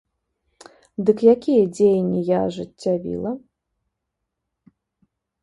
[1.09, 3.31] Дык якія дзеянні я ажыццявіла?